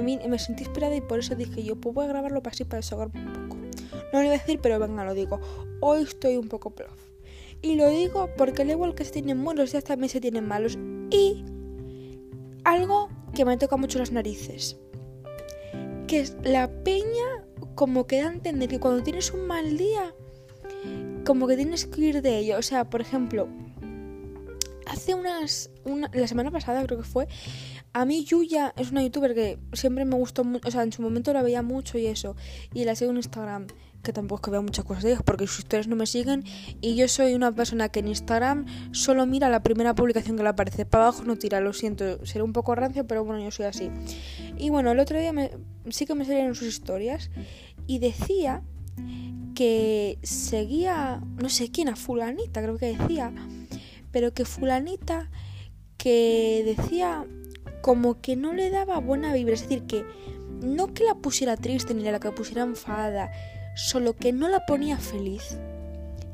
me, 0.02 0.28
me 0.28 0.38
sentí 0.38 0.64
inspirada 0.64 0.94
y 0.96 1.00
por 1.00 1.18
eso 1.18 1.34
dije 1.34 1.62
yo, 1.62 1.76
pues 1.76 1.94
voy 1.94 2.04
a 2.04 2.08
grabarlo 2.08 2.42
para 2.42 2.54
así, 2.54 2.64
para 2.64 2.78
desahogarme 2.78 3.20
un 3.20 3.32
poco. 3.32 3.56
No 4.12 4.18
lo 4.18 4.24
iba 4.24 4.34
a 4.34 4.38
decir, 4.38 4.60
pero 4.62 4.78
venga, 4.78 5.04
lo 5.04 5.14
digo. 5.14 5.40
Hoy 5.80 6.02
estoy 6.02 6.36
un 6.36 6.48
poco 6.48 6.70
plof. 6.70 7.12
Y 7.60 7.76
lo 7.76 7.88
digo 7.88 8.28
porque 8.36 8.62
al 8.62 8.70
igual 8.70 8.94
que 8.94 9.04
se 9.04 9.12
tienen 9.12 9.44
buenos 9.44 9.72
días, 9.72 9.84
también 9.84 10.08
se 10.08 10.20
tienen 10.20 10.46
malos. 10.46 10.78
Y 11.10 11.44
algo 12.64 13.08
que 13.34 13.44
me 13.44 13.56
toca 13.56 13.76
mucho 13.76 13.98
las 13.98 14.12
narices 14.12 14.78
que 16.12 16.28
la 16.44 16.68
peña 16.84 17.28
como 17.74 18.06
que 18.06 18.20
da 18.20 18.28
a 18.28 18.32
entender 18.34 18.68
que 18.68 18.78
cuando 18.78 19.02
tienes 19.02 19.32
un 19.32 19.46
mal 19.46 19.78
día, 19.78 20.14
como 21.24 21.46
que 21.46 21.56
tienes 21.56 21.86
que 21.86 22.02
ir 22.02 22.20
de 22.20 22.36
ello. 22.36 22.58
O 22.58 22.62
sea, 22.62 22.84
por 22.90 23.00
ejemplo, 23.00 23.48
hace 24.84 25.14
unas... 25.14 25.70
la 26.12 26.26
semana 26.26 26.50
pasada 26.50 26.84
creo 26.84 26.98
que 26.98 27.04
fue, 27.04 27.28
a 27.94 28.04
mí 28.04 28.26
Yuya 28.26 28.74
es 28.76 28.90
una 28.90 29.02
youtuber 29.02 29.34
que 29.34 29.58
siempre 29.72 30.04
me 30.04 30.16
gustó 30.16 30.44
mucho, 30.44 30.68
o 30.68 30.70
sea, 30.70 30.82
en 30.82 30.92
su 30.92 31.00
momento 31.00 31.32
la 31.32 31.40
veía 31.40 31.62
mucho 31.62 31.96
y 31.96 32.04
eso, 32.04 32.36
y 32.74 32.84
la 32.84 32.94
sigo 32.94 33.10
en 33.10 33.16
Instagram 33.16 33.68
que 34.02 34.12
tampoco 34.12 34.40
es 34.40 34.44
que 34.44 34.50
vea 34.50 34.60
muchas 34.60 34.84
cosas 34.84 35.04
de 35.04 35.10
ellos 35.12 35.22
porque 35.24 35.46
sus 35.46 35.60
historias 35.60 35.86
no 35.86 35.96
me 35.96 36.06
siguen 36.06 36.44
y 36.80 36.96
yo 36.96 37.06
soy 37.08 37.34
una 37.34 37.52
persona 37.52 37.88
que 37.88 38.00
en 38.00 38.08
Instagram 38.08 38.66
solo 38.92 39.26
mira 39.26 39.48
la 39.48 39.62
primera 39.62 39.94
publicación 39.94 40.36
que 40.36 40.42
le 40.42 40.48
aparece 40.48 40.84
para 40.84 41.04
abajo 41.04 41.22
no 41.22 41.36
tira 41.36 41.60
lo 41.60 41.72
siento 41.72 42.26
seré 42.26 42.42
un 42.42 42.52
poco 42.52 42.74
rancio 42.74 43.06
pero 43.06 43.24
bueno 43.24 43.42
yo 43.44 43.52
soy 43.52 43.66
así 43.66 43.90
y 44.58 44.70
bueno 44.70 44.90
el 44.90 44.98
otro 44.98 45.20
día 45.20 45.32
me, 45.32 45.52
sí 45.90 46.06
que 46.06 46.14
me 46.14 46.24
salieron 46.24 46.54
sus 46.54 46.68
historias 46.68 47.30
y 47.86 47.98
decía 47.98 48.62
que 49.54 50.18
seguía 50.22 51.22
no 51.40 51.48
sé 51.48 51.70
quién 51.70 51.88
a 51.88 51.96
fulanita 51.96 52.62
creo 52.62 52.78
que 52.78 52.96
decía 52.96 53.32
pero 54.10 54.32
que 54.32 54.44
fulanita 54.44 55.30
que 55.96 56.62
decía 56.64 57.26
como 57.82 58.20
que 58.20 58.36
no 58.36 58.52
le 58.52 58.70
daba 58.70 58.98
buena 58.98 59.34
vibra 59.34 59.54
es 59.54 59.62
decir 59.62 59.84
que 59.84 60.04
no 60.62 60.94
que 60.94 61.04
la 61.04 61.16
pusiera 61.16 61.56
triste 61.56 61.94
ni 61.94 62.02
la 62.04 62.20
que 62.20 62.30
pusiera 62.30 62.62
enfada 62.62 63.30
solo 63.74 64.14
que 64.14 64.32
no 64.32 64.48
la 64.48 64.64
ponía 64.66 64.98
feliz. 64.98 65.56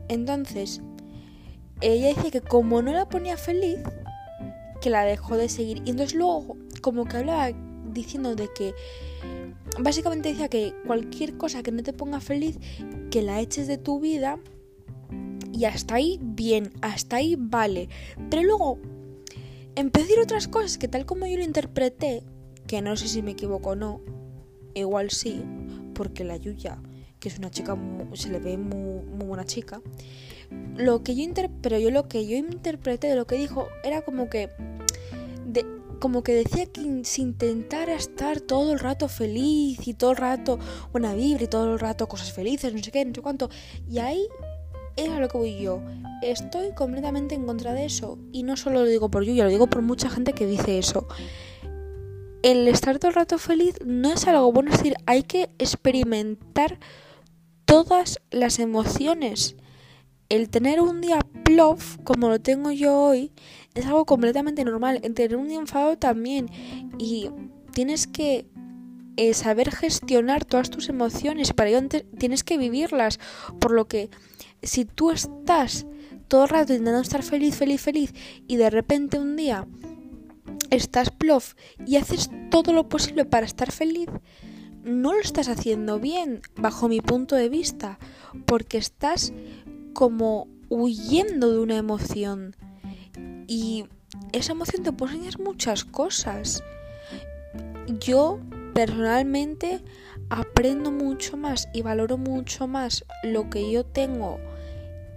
Entonces, 0.09 0.81
ella 1.81 2.09
dice 2.09 2.31
que 2.31 2.41
como 2.41 2.83
no 2.83 2.93
la 2.93 3.09
ponía 3.09 3.37
feliz, 3.37 3.79
que 4.81 4.91
la 4.91 5.05
dejó 5.05 5.37
de 5.37 5.49
seguir. 5.49 5.83
Y 5.85 5.91
entonces 5.91 6.15
luego, 6.15 6.57
como 6.83 7.05
que 7.05 7.19
hablaba 7.19 7.51
diciendo 7.93 8.35
de 8.35 8.49
que, 8.55 8.75
básicamente 9.79 10.31
decía 10.31 10.49
que 10.49 10.75
cualquier 10.87 11.37
cosa 11.37 11.63
que 11.63 11.73
no 11.73 11.83
te 11.83 11.93
ponga 11.93 12.21
feliz, 12.21 12.59
que 13.11 13.23
la 13.23 13.41
eches 13.41 13.67
de 13.67 13.79
tu 13.79 14.01
vida. 14.01 14.39
Y 15.53 15.65
hasta 15.65 15.97
ahí 15.97 16.19
bien, 16.23 16.73
hasta 16.83 17.17
ahí 17.17 17.37
vale. 17.39 17.89
Pero 18.31 18.43
luego 18.43 18.79
empecé 19.75 20.05
a 20.05 20.09
decir 20.09 20.23
otras 20.23 20.49
cosas 20.49 20.79
que 20.79 20.89
tal 20.89 21.07
como 21.07 21.27
yo 21.27 21.37
lo 21.37 21.45
interpreté, 21.45 22.23
que 22.67 22.83
no 22.83 22.97
sé 22.97 23.09
si 23.09 23.23
me 23.23 23.33
equivoco 23.33 23.71
o 23.71 23.77
no, 23.77 24.01
igual 24.75 25.11
sí, 25.11 25.43
porque 25.95 26.25
la 26.25 26.37
Yuya 26.37 26.79
que 27.19 27.29
es 27.29 27.39
una 27.39 27.51
chica, 27.51 27.77
se 28.15 28.31
le 28.31 28.39
ve 28.39 28.57
muy, 28.57 29.27
buena 29.27 29.45
chica. 29.45 29.81
Lo 30.77 31.03
que 31.03 31.15
yo 31.15 31.25
pero 31.61 31.79
yo 31.79 31.91
lo 31.91 32.09
que 32.09 32.27
yo 32.27 32.37
interpreté 32.37 33.09
de 33.09 33.17
lo 33.17 33.27
que 33.27 33.37
dijo 33.37 33.69
era 33.85 34.03
como 34.03 34.31
que 34.31 34.49
de, 35.47 35.67
como 35.99 36.23
que 36.23 36.33
decía 36.33 36.67
que 36.67 37.05
se 37.05 37.23
intentara 37.23 37.95
estar 37.95 38.41
todo 38.41 38.73
el 38.73 38.79
rato 38.79 39.09
feliz 39.09 39.87
y 39.87 39.95
todo 39.95 40.13
el 40.13 40.17
rato 40.17 40.59
buena 40.93 41.15
vibra 41.15 41.45
y 41.45 41.49
todo 41.49 41.73
el 41.73 41.79
rato 41.79 42.09
cosas 42.09 42.33
felices, 42.33 42.73
no 42.73 42.83
sé 42.83 42.91
qué, 42.91 43.05
no 43.05 43.15
sé 43.15 43.21
cuánto. 43.21 43.51
Y 43.89 43.99
ahí 43.99 44.27
es 44.97 45.09
a 45.11 45.21
lo 45.21 45.29
que 45.29 45.39
voy 45.39 45.59
yo. 45.61 45.81
Estoy 46.23 46.73
completamente 46.75 47.35
en 47.35 47.47
contra 47.47 47.73
de 47.73 47.85
eso. 47.85 48.19
Y 48.33 48.43
no 48.43 48.57
solo 48.57 48.81
lo 48.81 48.87
digo 48.87 49.11
por 49.11 49.25
Yuya, 49.25 49.45
lo 49.45 49.51
digo 49.51 49.69
por 49.69 49.83
mucha 49.83 50.11
gente 50.11 50.33
que 50.33 50.47
dice 50.47 50.79
eso. 50.79 51.07
El 52.43 52.69
estar 52.69 52.99
todo 52.99 53.11
el 53.11 53.15
rato 53.15 53.39
feliz 53.39 53.77
no 53.85 54.13
es 54.13 54.27
algo 54.27 54.53
bueno, 54.53 54.71
es 54.71 54.79
decir, 54.79 54.97
hay 55.07 55.23
que 55.23 55.51
experimentar 55.59 56.79
todas 57.65 58.21
las 58.31 58.59
emociones. 58.59 59.57
El 60.29 60.51
tener 60.51 60.81
un 60.81 61.01
día 61.01 61.21
plof, 61.45 61.97
como 62.05 62.29
lo 62.29 62.41
tengo 62.41 62.71
yo 62.71 62.95
hoy, 62.95 63.33
es 63.75 63.87
algo 63.87 64.05
completamente 64.05 64.65
normal. 64.65 65.01
El 65.03 65.15
tener 65.15 65.37
un 65.37 65.49
día 65.49 65.59
enfado 65.59 65.97
también. 65.97 66.51
Y 66.99 67.31
tienes 67.73 68.07
que 68.07 68.47
eh, 69.17 69.33
saber 69.33 69.71
gestionar 69.71 70.45
todas 70.45 70.69
tus 70.69 70.91
emociones. 70.91 71.55
Para 71.55 71.71
ello 71.71 71.89
tienes 72.19 72.45
que 72.45 72.59
vivirlas. 72.59 73.19
Por 73.59 73.73
lo 73.73 73.89
que 73.89 74.11
si 74.63 74.85
tú 74.85 75.11
estás 75.11 75.87
todo 76.29 76.45
el 76.45 76.51
rato 76.51 76.73
intentando 76.73 77.01
estar 77.01 77.23
feliz, 77.23 77.57
feliz, 77.57 77.81
feliz, 77.81 78.13
y 78.47 78.57
de 78.57 78.69
repente 78.69 79.19
un 79.19 79.35
día 79.37 79.67
estás 80.71 81.11
plof 81.11 81.55
y 81.87 81.97
haces 81.97 82.31
todo 82.51 82.73
lo 82.73 82.89
posible 82.89 83.25
para 83.25 83.47
estar 83.47 83.73
feliz, 83.73 84.09
no 84.85 85.15
lo 85.15 85.21
estás 85.21 85.49
haciendo 85.49 85.99
bien, 85.99 86.43
bajo 86.57 86.89
mi 86.89 87.01
punto 87.01 87.35
de 87.35 87.49
vista, 87.49 87.99
porque 88.47 88.79
estás 88.79 89.33
como 89.99 90.47
huyendo 90.69 91.51
de 91.51 91.59
una 91.59 91.77
emoción. 91.77 92.55
Y 93.49 93.87
esa 94.31 94.53
emoción 94.53 94.85
te 94.85 94.93
puede 94.93 95.15
enseñar 95.15 95.41
muchas 95.41 95.85
cosas. 95.85 96.63
Yo 97.99 98.39
personalmente 98.75 99.83
aprendo 100.31 100.93
mucho 100.93 101.37
más 101.37 101.67
y 101.75 101.83
valoro 101.83 102.17
mucho 102.17 102.69
más 102.69 103.05
lo 103.25 103.51
que 103.51 103.73
yo 103.73 103.85
tengo 103.85 104.39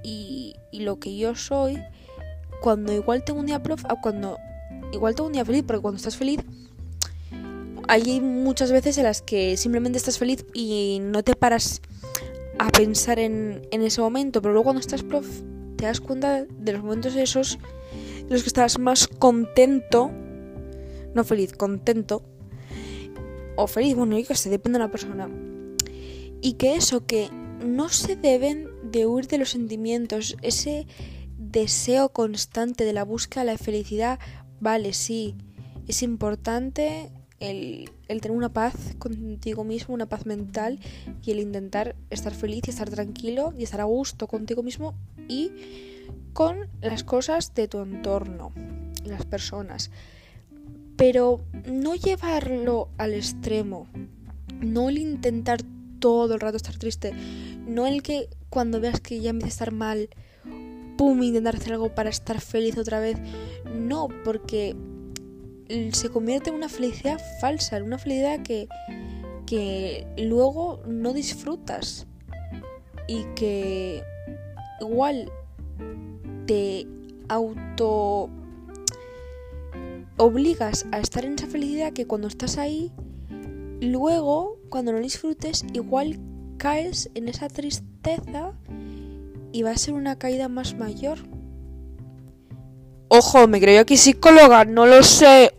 y, 0.03 0.55
lo 0.71 0.97
que 0.97 1.15
yo 1.15 1.35
soy 1.35 1.77
cuando 2.63 2.91
igual 2.91 3.23
tengo 3.23 3.39
un 3.39 3.45
día 3.45 3.61
prof 3.61 3.85
a 3.88 4.01
cuando 4.01 4.39
igual 4.93 5.13
tengo 5.13 5.27
un 5.27 5.33
día 5.33 5.45
feliz, 5.45 5.61
porque 5.61 5.81
cuando 5.83 5.97
estás 5.97 6.17
feliz 6.17 6.39
hay 7.88 8.19
muchas 8.19 8.71
veces 8.71 8.97
en 8.97 9.03
las 9.03 9.21
que 9.21 9.57
simplemente 9.57 10.00
estás 10.00 10.17
feliz 10.17 10.43
y 10.55 10.97
no 11.03 11.21
te 11.21 11.35
paras 11.35 11.81
a 12.61 12.69
pensar 12.69 13.17
en, 13.17 13.67
ese 13.71 14.01
momento, 14.01 14.39
pero 14.39 14.53
luego 14.53 14.65
cuando 14.65 14.81
estás 14.81 15.01
prof 15.01 15.27
te 15.77 15.85
das 15.85 15.99
cuenta 15.99 16.45
de 16.45 16.73
los 16.73 16.83
momentos 16.83 17.15
esos 17.15 17.57
en 18.19 18.29
los 18.29 18.43
que 18.43 18.49
estás 18.49 18.77
más 18.77 19.07
contento, 19.07 20.11
no 21.15 21.23
feliz, 21.23 21.53
contento, 21.53 22.21
o 23.55 23.65
feliz, 23.65 23.95
bueno, 23.95 24.15
yo 24.19 24.27
que 24.27 24.35
sé, 24.35 24.51
depende 24.51 24.77
de 24.77 24.85
la 24.85 24.91
persona. 24.91 25.27
Y 26.39 26.53
que 26.53 26.75
eso, 26.75 27.07
que 27.07 27.29
no 27.65 27.89
se 27.89 28.15
deben 28.15 28.69
de 28.83 29.07
huir 29.07 29.25
de 29.27 29.39
los 29.39 29.49
sentimientos, 29.49 30.37
ese 30.43 30.85
deseo 31.39 32.09
constante 32.09 32.85
de 32.85 32.93
la 32.93 33.05
búsqueda 33.05 33.43
de 33.43 33.53
la 33.53 33.57
felicidad, 33.57 34.19
vale, 34.59 34.93
sí, 34.93 35.35
es 35.87 36.03
importante 36.03 37.11
el, 37.39 37.89
tener 38.19 38.35
una 38.35 38.51
paz 38.51 38.95
contigo 38.99 39.63
mismo, 39.63 39.93
una 39.93 40.09
paz 40.09 40.25
mental 40.25 40.79
y 41.23 41.31
el 41.31 41.39
intentar 41.39 41.95
estar 42.09 42.33
feliz 42.33 42.63
y 42.67 42.71
estar 42.71 42.89
tranquilo 42.89 43.53
y 43.57 43.63
estar 43.63 43.79
a 43.79 43.85
gusto 43.85 44.27
contigo 44.27 44.63
mismo 44.63 44.95
y 45.29 45.51
con 46.33 46.67
las 46.81 47.03
cosas 47.03 47.53
de 47.53 47.67
tu 47.67 47.79
entorno, 47.79 48.51
las 49.05 49.25
personas. 49.25 49.91
pero 50.97 51.41
no 51.65 51.95
llevarlo 51.95 52.89
al 52.99 53.15
extremo, 53.15 53.87
no 54.59 54.89
el 54.89 54.99
intentar 54.99 55.61
todo 55.99 56.35
el 56.35 56.39
rato 56.39 56.57
estar 56.57 56.77
triste, 56.77 57.11
no 57.65 57.87
el 57.87 58.03
que 58.03 58.29
cuando 58.49 58.79
veas 58.79 58.99
que 58.99 59.19
ya 59.19 59.31
empieza 59.31 59.47
a 59.47 59.49
estar 59.49 59.71
mal, 59.71 60.09
pum, 60.97 61.23
intentar 61.23 61.55
hacer 61.55 61.73
algo 61.73 61.95
para 61.95 62.11
estar 62.11 62.39
feliz 62.39 62.77
otra 62.77 62.99
vez, 62.99 63.17
no, 63.73 64.09
porque 64.23 64.75
se 65.91 66.09
convierte 66.09 66.49
en 66.49 66.55
una 66.55 66.69
felicidad 66.69 67.21
falsa, 67.39 67.77
en 67.77 67.83
una 67.83 67.97
felicidad 67.97 68.41
que, 68.41 68.67
que 69.45 70.07
luego 70.17 70.81
no 70.87 71.13
disfrutas 71.13 72.07
y 73.07 73.23
que 73.35 74.03
igual 74.79 75.31
te 76.45 76.87
auto 77.27 78.29
obligas 80.17 80.85
a 80.91 80.99
estar 80.99 81.25
en 81.25 81.33
esa 81.33 81.47
felicidad 81.47 81.93
que 81.93 82.05
cuando 82.05 82.27
estás 82.27 82.57
ahí, 82.57 82.91
luego, 83.81 84.59
cuando 84.69 84.91
no 84.91 84.99
disfrutes, 84.99 85.65
igual 85.73 86.19
caes 86.57 87.09
en 87.15 87.27
esa 87.27 87.47
tristeza 87.47 88.53
y 89.51 89.63
va 89.63 89.71
a 89.71 89.77
ser 89.77 89.93
una 89.93 90.17
caída 90.17 90.47
más 90.47 90.77
mayor. 90.77 91.19
Ojo, 93.07 93.47
me 93.47 93.59
creo 93.59 93.81
aquí 93.81 93.97
psicóloga, 93.97 94.63
no 94.63 94.85
lo 94.85 95.03
sé. 95.03 95.51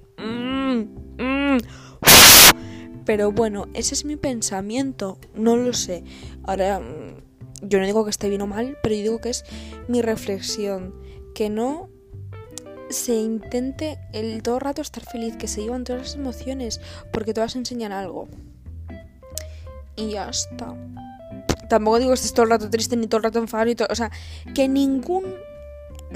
Pero 3.12 3.30
bueno, 3.30 3.68
ese 3.74 3.94
es 3.94 4.06
mi 4.06 4.16
pensamiento, 4.16 5.18
no 5.34 5.58
lo 5.58 5.74
sé. 5.74 6.02
Ahora, 6.44 6.80
mm, 6.80 7.68
yo 7.68 7.78
no 7.78 7.84
digo 7.84 8.04
que 8.04 8.10
esté 8.10 8.30
bien 8.30 8.40
o 8.40 8.46
mal, 8.46 8.78
pero 8.82 8.94
yo 8.94 9.02
digo 9.02 9.20
que 9.20 9.28
es 9.28 9.44
mi 9.86 10.00
reflexión. 10.00 10.94
Que 11.34 11.50
no 11.50 11.90
se 12.88 13.14
intente 13.14 13.98
el 14.14 14.42
todo 14.42 14.60
rato 14.60 14.80
estar 14.80 15.04
feliz, 15.04 15.36
que 15.36 15.46
se 15.46 15.60
llevan 15.60 15.84
todas 15.84 16.00
las 16.00 16.14
emociones, 16.14 16.80
porque 17.12 17.34
todas 17.34 17.54
enseñan 17.54 17.92
algo. 17.92 18.28
Y 19.94 20.12
ya 20.12 20.30
está. 20.30 20.74
Tampoco 21.68 21.98
digo 21.98 22.12
que 22.12 22.14
estés 22.14 22.32
todo 22.32 22.44
el 22.44 22.50
rato 22.52 22.70
triste 22.70 22.96
ni 22.96 23.08
todo 23.08 23.18
el 23.18 23.24
rato 23.24 23.40
enfadado 23.40 23.76
todo. 23.76 23.88
O 23.90 23.94
sea, 23.94 24.10
que 24.54 24.68
ningún, 24.68 25.34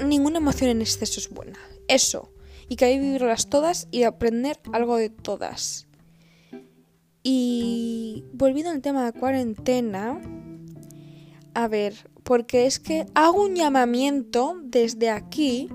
ninguna 0.03 0.39
emoción 0.39 0.71
en 0.71 0.81
exceso 0.81 1.19
es 1.19 1.29
buena. 1.29 1.59
Eso. 1.87 2.31
Y 2.67 2.75
que 2.75 2.85
hay 2.85 2.95
que 2.95 3.01
vivirlas 3.01 3.51
todas 3.51 3.87
y 3.91 4.01
aprender 4.01 4.59
algo 4.73 4.97
de 4.97 5.11
todas. 5.11 5.86
Y 7.29 8.23
volviendo 8.31 8.71
al 8.71 8.81
tema 8.81 9.03
de 9.03 9.11
cuarentena, 9.11 10.17
a 11.53 11.67
ver, 11.67 11.93
porque 12.23 12.67
es 12.67 12.79
que 12.79 13.05
hago 13.15 13.43
un 13.43 13.53
llamamiento 13.53 14.55
desde 14.63 15.09
aquí 15.09 15.67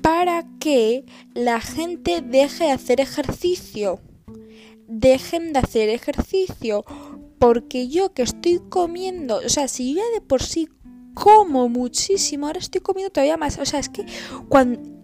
para 0.00 0.46
que 0.58 1.04
la 1.34 1.60
gente 1.60 2.22
deje 2.22 2.64
de 2.64 2.70
hacer 2.70 3.02
ejercicio. 3.02 4.00
Dejen 4.88 5.52
de 5.52 5.58
hacer 5.58 5.90
ejercicio. 5.90 6.86
Porque 7.38 7.88
yo 7.88 8.14
que 8.14 8.22
estoy 8.22 8.62
comiendo, 8.70 9.36
o 9.44 9.48
sea, 9.50 9.68
si 9.68 9.92
yo 9.92 10.00
ya 10.00 10.14
de 10.14 10.22
por 10.22 10.42
sí 10.42 10.66
como 11.12 11.68
muchísimo, 11.68 12.46
ahora 12.46 12.60
estoy 12.60 12.80
comiendo 12.80 13.12
todavía 13.12 13.36
más. 13.36 13.58
O 13.58 13.66
sea, 13.66 13.80
es 13.80 13.90
que 13.90 14.06
cuando 14.48 14.95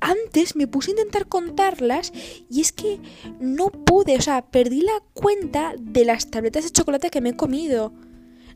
antes 0.00 0.56
me 0.56 0.66
puse 0.66 0.90
a 0.90 0.94
intentar 0.94 1.26
contarlas 1.26 2.12
y 2.48 2.60
es 2.60 2.72
que 2.72 3.00
no 3.38 3.68
pude, 3.70 4.16
o 4.16 4.20
sea, 4.20 4.42
perdí 4.42 4.82
la 4.82 5.02
cuenta 5.14 5.74
de 5.78 6.04
las 6.04 6.30
tabletas 6.30 6.64
de 6.64 6.70
chocolate 6.70 7.10
que 7.10 7.20
me 7.20 7.30
he 7.30 7.36
comido. 7.36 7.92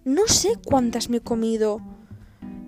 No 0.04 0.26
sé 0.26 0.58
cuántas 0.64 1.08
me 1.08 1.18
he 1.18 1.20
comido. 1.20 1.80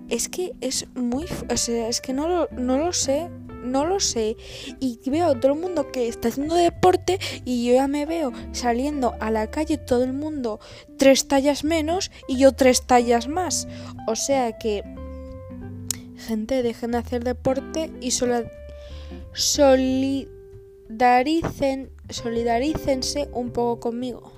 Es 0.09 0.29
que 0.29 0.53
es 0.61 0.87
muy... 0.95 1.25
O 1.51 1.57
sea, 1.57 1.89
es 1.89 2.01
que 2.01 2.13
no 2.13 2.27
lo, 2.27 2.47
no 2.51 2.77
lo 2.77 2.93
sé, 2.93 3.29
no 3.63 3.85
lo 3.85 3.99
sé. 3.99 4.37
Y 4.79 4.99
veo 5.09 5.27
a 5.27 5.39
todo 5.39 5.53
el 5.53 5.59
mundo 5.59 5.91
que 5.91 6.07
está 6.07 6.29
haciendo 6.29 6.55
deporte 6.55 7.19
y 7.45 7.67
yo 7.67 7.73
ya 7.73 7.87
me 7.87 8.05
veo 8.05 8.31
saliendo 8.53 9.15
a 9.19 9.31
la 9.31 9.51
calle 9.51 9.77
todo 9.77 10.03
el 10.03 10.13
mundo 10.13 10.59
tres 10.97 11.27
tallas 11.27 11.63
menos 11.63 12.11
y 12.27 12.37
yo 12.37 12.53
tres 12.53 12.83
tallas 12.85 13.27
más. 13.27 13.67
O 14.07 14.15
sea 14.15 14.57
que... 14.57 14.83
Gente, 16.17 16.63
dejen 16.63 16.91
de 16.91 16.97
hacer 16.97 17.23
deporte 17.23 17.91
y 18.01 18.09
solo 18.09 18.43
solidaricen, 19.37 21.91
solidarícense 22.09 23.29
un 23.31 23.51
poco 23.51 23.79
conmigo. 23.79 24.33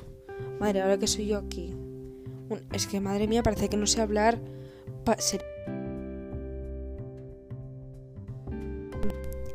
Madre, 0.59 0.81
ahora 0.81 0.99
que 0.99 1.07
soy 1.07 1.27
yo 1.27 1.37
aquí. 1.37 1.73
Es 2.73 2.85
que, 2.85 2.99
madre 2.99 3.27
mía, 3.27 3.43
parece 3.43 3.69
que 3.69 3.77
no 3.77 3.87
sé 3.87 4.01
hablar. 4.01 4.39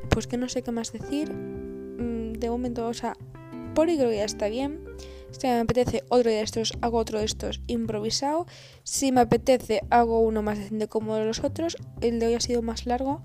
pues 0.08 0.26
que 0.26 0.38
no 0.38 0.48
sé 0.48 0.62
qué 0.62 0.70
más 0.70 0.92
decir. 0.92 1.30
Mm, 1.32 2.34
de 2.34 2.48
momento, 2.48 2.86
o 2.86 2.94
sea, 2.94 3.16
por 3.74 3.88
hoy 3.88 3.96
creo 3.96 4.10
que 4.10 4.16
ya 4.16 4.24
está 4.24 4.48
bien. 4.48 4.80
Si 5.30 5.46
me 5.46 5.58
apetece 5.58 6.04
otro 6.08 6.30
de 6.30 6.40
estos, 6.40 6.72
hago 6.80 6.96
otro 6.98 7.18
de 7.18 7.24
estos 7.24 7.60
improvisado. 7.66 8.46
Si 8.84 9.12
me 9.12 9.20
apetece, 9.20 9.82
hago 9.90 10.20
uno 10.20 10.42
más 10.42 10.58
decente 10.58 10.88
como 10.88 11.18
los 11.18 11.44
otros. 11.44 11.76
El 12.00 12.20
de 12.20 12.28
hoy 12.28 12.34
ha 12.34 12.40
sido 12.40 12.62
más 12.62 12.86
largo. 12.86 13.22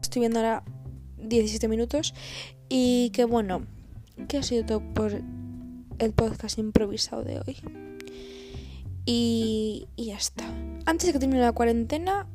Estoy 0.00 0.20
viendo 0.20 0.38
ahora 0.38 0.62
17 1.22 1.68
minutos. 1.68 2.14
Y 2.68 3.10
que 3.10 3.24
bueno, 3.24 3.66
que 4.28 4.38
ha 4.38 4.42
sido 4.42 4.64
todo 4.64 4.82
por 4.94 5.20
el 5.98 6.12
podcast 6.12 6.58
improvisado 6.58 7.22
de 7.22 7.40
hoy. 7.40 7.56
Y, 9.06 9.88
y 9.96 10.06
ya 10.06 10.16
está. 10.16 10.44
Antes 10.84 11.06
de 11.06 11.12
que 11.12 11.18
termine 11.18 11.40
la 11.40 11.52
cuarentena, 11.52 12.26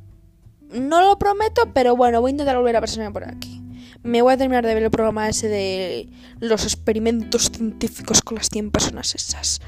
no 0.73 1.01
lo 1.01 1.19
prometo, 1.19 1.71
pero 1.73 1.95
bueno, 1.95 2.19
voy 2.21 2.29
a 2.29 2.31
intentar 2.31 2.57
volver 2.57 2.75
a 2.75 2.81
pasarme 2.81 3.11
por 3.11 3.23
aquí. 3.23 3.61
Me 4.01 4.21
voy 4.21 4.33
a 4.33 4.37
terminar 4.37 4.65
de 4.65 4.73
ver 4.73 4.83
el 4.83 4.91
programa 4.91 5.29
ese 5.29 5.47
de 5.47 6.09
los 6.39 6.63
experimentos 6.63 7.51
científicos 7.53 8.21
con 8.21 8.35
las 8.35 8.49
100 8.49 8.71
personas 8.71 9.15
esas. 9.15 9.61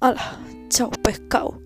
Hala, 0.00 0.40
chao 0.68 0.90
pescado. 1.02 1.65